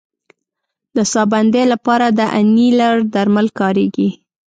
د 0.95 0.97
ساه 1.11 1.27
بندۍ 1.31 1.65
لپاره 1.73 2.05
د 2.17 2.19
انیلر 2.39 2.95
درمل 3.13 3.47
کارېږي. 3.59 4.09